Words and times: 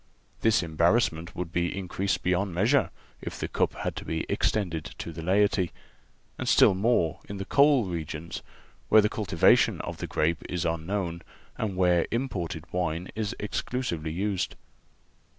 This 0.39 0.63
embarrassment 0.63 1.35
would 1.35 1.51
be 1.51 1.77
increased 1.77 2.23
beyond 2.23 2.55
measure 2.55 2.89
if 3.21 3.39
the 3.39 3.47
cup 3.47 3.75
had 3.75 3.95
to 3.97 4.03
be 4.03 4.25
extended 4.27 4.83
to 4.97 5.11
the 5.11 5.21
laity, 5.21 5.69
and 6.39 6.49
still 6.49 6.73
more 6.73 7.19
in 7.29 7.37
the 7.37 7.45
coal 7.45 7.85
regions, 7.85 8.41
where 8.89 9.01
the 9.03 9.09
cultivation 9.09 9.79
of 9.81 9.97
the 9.97 10.07
grape 10.07 10.41
is 10.49 10.65
unknown 10.65 11.21
and 11.55 11.75
where 11.77 12.07
imported 12.09 12.65
wine 12.73 13.09
is 13.15 13.35
exclusively 13.39 14.09
used. 14.11 14.55